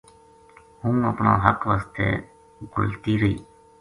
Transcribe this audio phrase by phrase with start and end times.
[0.81, 2.07] ہوں اپنا حق واسطے
[2.73, 3.37] گھُلتی رہی